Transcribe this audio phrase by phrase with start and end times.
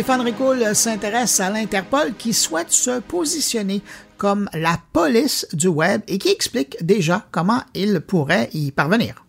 [0.00, 3.82] Stéphane Ricoul s'intéresse à l'Interpol qui souhaite se positionner
[4.16, 9.26] comme la police du web et qui explique déjà comment il pourrait y parvenir.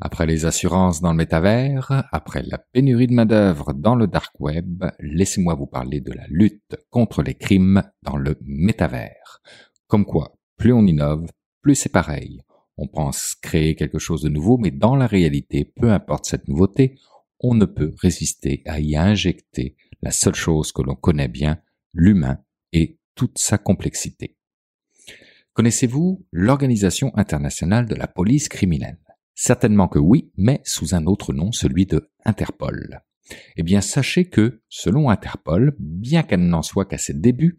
[0.00, 4.84] Après les assurances dans le métavers, après la pénurie de main-d'œuvre dans le dark web,
[5.00, 9.40] laissez-moi vous parler de la lutte contre les crimes dans le métavers.
[9.88, 11.26] Comme quoi, plus on innove,
[11.60, 12.40] plus c'est pareil.
[12.80, 16.96] On pense créer quelque chose de nouveau, mais dans la réalité, peu importe cette nouveauté,
[17.40, 21.60] on ne peut résister à y injecter la seule chose que l'on connaît bien,
[21.92, 22.38] l'humain
[22.72, 24.36] et toute sa complexité.
[25.54, 29.00] Connaissez-vous l'Organisation internationale de la police criminelle?
[29.34, 33.02] Certainement que oui, mais sous un autre nom, celui de Interpol.
[33.56, 37.58] Eh bien, sachez que, selon Interpol, bien qu'elle n'en soit qu'à ses débuts,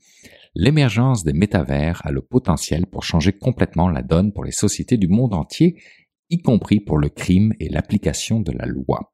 [0.56, 5.08] l'émergence des métavers a le potentiel pour changer complètement la donne pour les sociétés du
[5.08, 5.82] monde entier,
[6.30, 9.14] y compris pour le crime et l'application de la loi.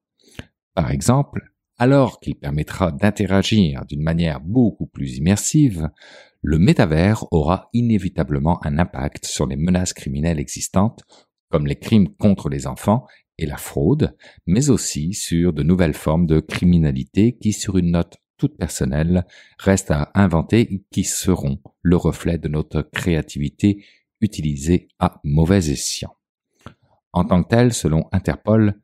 [0.73, 5.89] Par exemple, alors qu'il permettra d'interagir d'une manière beaucoup plus immersive,
[6.42, 11.03] le métavers aura inévitablement un impact sur les menaces criminelles existantes,
[11.49, 13.05] comme les crimes contre les enfants
[13.38, 18.17] et la fraude, mais aussi sur de nouvelles formes de criminalité qui, sur une note
[18.38, 19.25] toutes personnelles
[19.58, 23.86] restent à inventer qui seront le reflet de notre créativité
[24.22, 26.16] utilisée à mauvais escient.
[27.14, 28.75] En tant que tel, selon Interpol,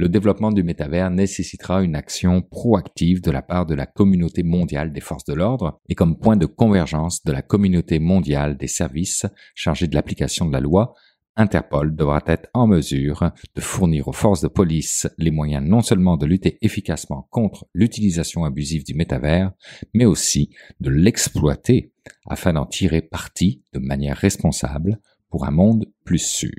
[0.00, 4.94] le développement du métavers nécessitera une action proactive de la part de la communauté mondiale
[4.94, 9.26] des forces de l'ordre et comme point de convergence de la communauté mondiale des services
[9.54, 10.94] chargés de l'application de la loi
[11.40, 16.18] Interpol devra être en mesure de fournir aux forces de police les moyens non seulement
[16.18, 19.50] de lutter efficacement contre l'utilisation abusive du métavers,
[19.94, 21.94] mais aussi de l'exploiter
[22.26, 26.50] afin d'en tirer parti de manière responsable pour un monde plus sûr.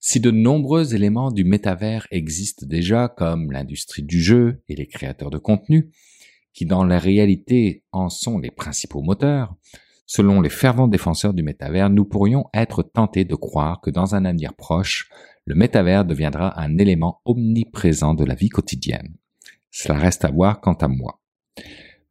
[0.00, 5.30] Si de nombreux éléments du métavers existent déjà, comme l'industrie du jeu et les créateurs
[5.30, 5.92] de contenu,
[6.54, 9.54] qui dans la réalité en sont les principaux moteurs,
[10.06, 14.24] Selon les fervents défenseurs du métavers, nous pourrions être tentés de croire que dans un
[14.24, 15.08] avenir proche,
[15.44, 19.16] le métavers deviendra un élément omniprésent de la vie quotidienne.
[19.70, 21.20] Cela reste à voir quant à moi.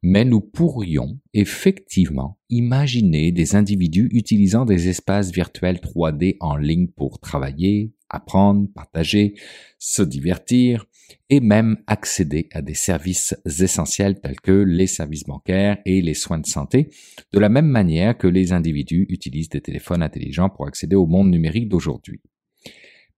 [0.02, 7.20] Mais nous pourrions effectivement imaginer des individus utilisant des espaces virtuels 3D en ligne pour
[7.20, 9.34] travailler, apprendre, partager,
[9.78, 10.86] se divertir
[11.28, 16.38] et même accéder à des services essentiels tels que les services bancaires et les soins
[16.38, 16.90] de santé,
[17.32, 21.30] de la même manière que les individus utilisent des téléphones intelligents pour accéder au monde
[21.30, 22.20] numérique d'aujourd'hui.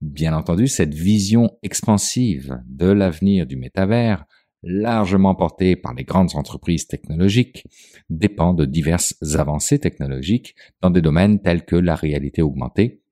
[0.01, 4.25] Bien entendu, cette vision expansive de l'avenir du métavers,
[4.63, 7.65] largement portée par les grandes entreprises technologiques,
[8.11, 13.03] dépend de diverses avancées technologiques dans des domaines tels que la réalité augmentée,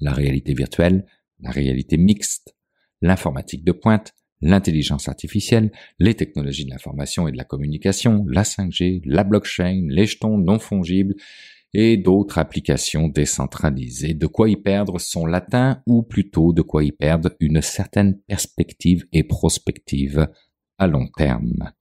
[0.00, 1.06] la réalité virtuelle,
[1.40, 2.54] la réalité mixte,
[3.00, 9.02] l'informatique de pointe, l'intelligence artificielle, les technologies de l'information et de la communication, la 5G,
[9.04, 11.14] la blockchain, les jetons non fongibles
[11.74, 14.14] et d'autres applications décentralisées.
[14.14, 19.06] De quoi y perdre son latin ou plutôt de quoi y perdre une certaine perspective
[19.12, 20.28] et prospective
[20.78, 21.72] à long terme.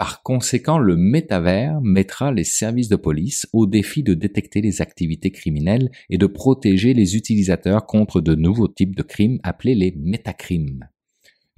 [0.00, 5.30] Par conséquent, le métavers mettra les services de police au défi de détecter les activités
[5.30, 10.88] criminelles et de protéger les utilisateurs contre de nouveaux types de crimes appelés les métacrimes.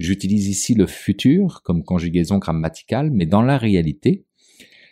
[0.00, 4.26] J'utilise ici le futur comme conjugaison grammaticale, mais dans la réalité,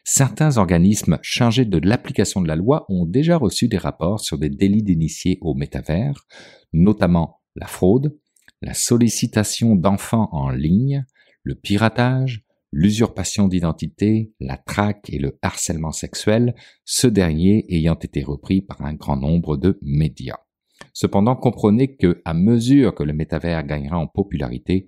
[0.05, 4.49] certains organismes chargés de l'application de la loi ont déjà reçu des rapports sur des
[4.49, 6.25] délits d'initiés au métavers,
[6.73, 8.17] notamment la fraude,
[8.63, 11.05] la sollicitation d'enfants en ligne,
[11.43, 16.55] le piratage, l'usurpation d'identité, la traque et le harcèlement sexuel,
[16.85, 20.39] ce dernier ayant été repris par un grand nombre de médias.
[20.93, 24.87] Cependant, comprenez que, à mesure que le métavers gagnera en popularité,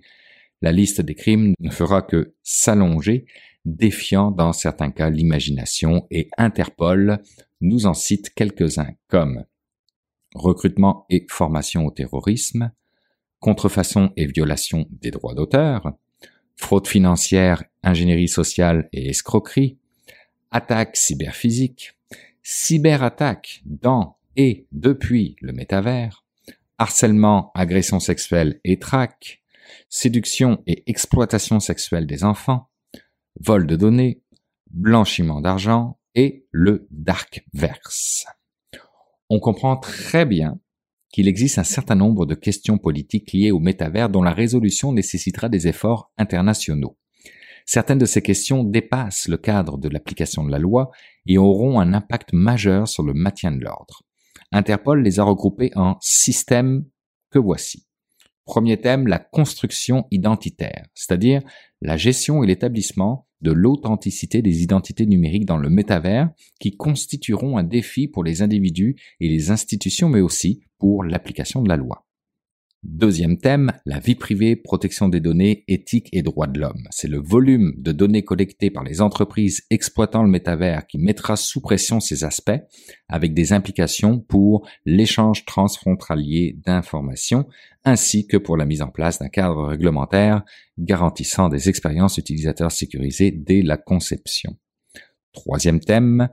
[0.61, 3.25] la liste des crimes ne fera que s'allonger,
[3.65, 7.21] défiant dans certains cas l'imagination et Interpol
[7.61, 9.45] nous en cite quelques-uns comme
[10.35, 12.71] recrutement et formation au terrorisme,
[13.39, 15.93] contrefaçon et violation des droits d'auteur,
[16.55, 19.77] fraude financière, ingénierie sociale et escroquerie,
[20.51, 21.93] attaque cyberphysique,
[22.43, 26.25] cyberattaque dans et depuis le métavers,
[26.77, 29.41] harcèlement, agression sexuelle et traque,
[29.89, 32.69] séduction et exploitation sexuelle des enfants,
[33.39, 34.21] vol de données,
[34.71, 38.25] blanchiment d'argent et le darkverse.
[39.29, 40.59] On comprend très bien
[41.13, 45.47] qu'il existe un certain nombre de questions politiques liées au métavers dont la résolution nécessitera
[45.47, 46.97] des efforts internationaux.
[47.65, 50.89] Certaines de ces questions dépassent le cadre de l'application de la loi
[51.27, 54.01] et auront un impact majeur sur le maintien de l'ordre.
[54.51, 56.83] Interpol les a regroupées en systèmes
[57.29, 57.85] que voici.
[58.45, 61.41] Premier thème, la construction identitaire, c'est-à-dire
[61.81, 66.29] la gestion et l'établissement de l'authenticité des identités numériques dans le métavers
[66.59, 71.69] qui constitueront un défi pour les individus et les institutions mais aussi pour l'application de
[71.69, 72.05] la loi.
[72.83, 76.83] Deuxième thème, la vie privée, protection des données, éthique et droits de l'homme.
[76.91, 81.61] C'est le volume de données collectées par les entreprises exploitant le métavers qui mettra sous
[81.61, 82.51] pression ces aspects,
[83.07, 87.47] avec des implications pour l'échange transfrontalier d'informations,
[87.85, 90.43] ainsi que pour la mise en place d'un cadre réglementaire
[90.77, 94.57] garantissant des expériences utilisateurs sécurisées dès la conception.
[95.31, 96.27] Troisième thème,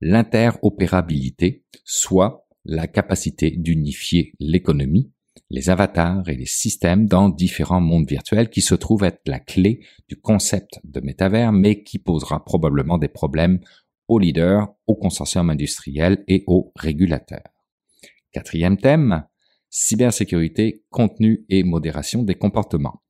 [0.00, 5.12] l'interopérabilité, soit la capacité d'unifier l'économie,
[5.52, 9.80] les avatars et les systèmes dans différents mondes virtuels qui se trouvent être la clé
[10.08, 13.60] du concept de métavers, mais qui posera probablement des problèmes
[14.08, 17.52] aux leaders, aux consortiums industriels et aux régulateurs.
[18.32, 19.24] Quatrième thème,
[19.68, 23.02] cybersécurité, contenu et modération des comportements.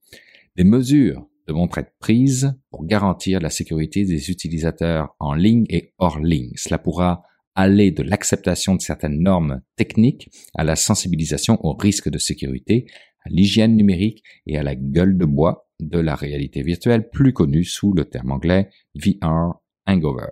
[0.56, 6.18] Des mesures devront être prises pour garantir la sécurité des utilisateurs en ligne et hors
[6.18, 6.52] ligne.
[6.56, 7.22] Cela pourra
[7.54, 12.86] aller de l'acceptation de certaines normes techniques à la sensibilisation aux risques de sécurité,
[13.24, 17.64] à l'hygiène numérique et à la gueule de bois de la réalité virtuelle, plus connue
[17.64, 20.30] sous le terme anglais VR Hangover.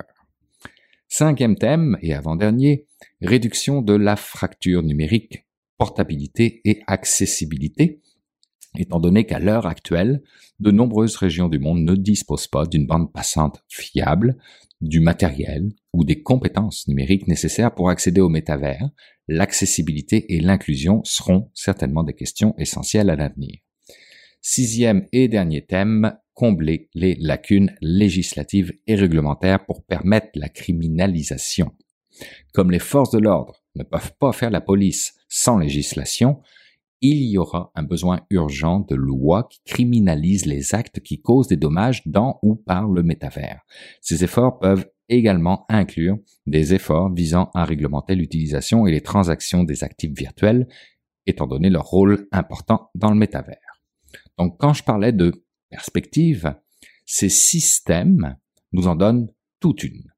[1.07, 2.87] Cinquième thème et avant-dernier,
[3.21, 5.45] réduction de la fracture numérique,
[5.77, 8.01] portabilité et accessibilité,
[8.77, 10.21] étant donné qu'à l'heure actuelle,
[10.59, 14.37] de nombreuses régions du monde ne disposent pas d'une bande passante fiable,
[14.79, 18.89] du matériel ou des compétences numériques nécessaires pour accéder au métavers,
[19.27, 23.59] l'accessibilité et l'inclusion seront certainement des questions essentielles à l'avenir.
[24.41, 31.71] Sixième et dernier thème, combler les lacunes législatives et réglementaires pour permettre la criminalisation.
[32.53, 36.41] Comme les forces de l'ordre ne peuvent pas faire la police sans législation,
[37.01, 41.57] il y aura un besoin urgent de loi qui criminalise les actes qui causent des
[41.57, 43.61] dommages dans ou par le métavers.
[44.01, 49.83] Ces efforts peuvent également inclure des efforts visant à réglementer l'utilisation et les transactions des
[49.83, 50.67] actifs virtuels,
[51.25, 53.81] étant donné leur rôle important dans le métavers.
[54.37, 56.55] Donc quand je parlais de perspective,
[57.05, 58.37] ces systèmes
[58.71, 59.27] nous en donnent
[59.59, 60.11] toute une.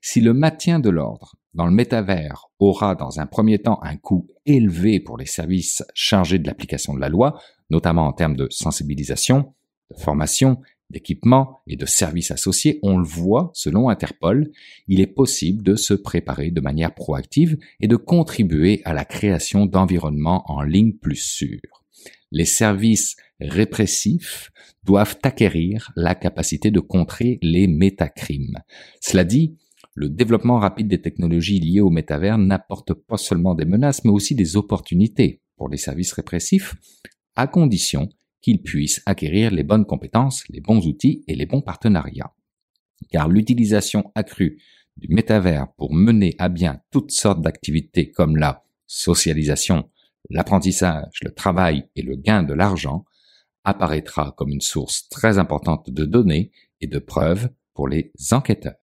[0.00, 4.28] Si le maintien de l'ordre dans le métavers aura dans un premier temps un coût
[4.46, 9.54] élevé pour les services chargés de l'application de la loi, notamment en termes de sensibilisation,
[9.90, 10.60] de formation,
[10.90, 14.50] d'équipement et de services associés, on le voit, selon Interpol,
[14.88, 19.66] il est possible de se préparer de manière proactive et de contribuer à la création
[19.66, 21.84] d'environnements en ligne plus sûrs.
[22.32, 24.50] Les services répressifs
[24.84, 28.58] doivent acquérir la capacité de contrer les métacrimes.
[29.00, 29.56] Cela dit,
[29.94, 34.34] le développement rapide des technologies liées au métavers n'apporte pas seulement des menaces, mais aussi
[34.34, 36.74] des opportunités pour les services répressifs,
[37.36, 38.08] à condition
[38.40, 42.32] qu'ils puissent acquérir les bonnes compétences, les bons outils et les bons partenariats.
[43.10, 44.58] Car l'utilisation accrue
[44.96, 49.90] du métavers pour mener à bien toutes sortes d'activités comme la socialisation,
[50.30, 53.04] l'apprentissage, le travail et le gain de l'argent
[53.64, 56.50] apparaîtra comme une source très importante de données
[56.80, 58.79] et de preuves pour les enquêteurs.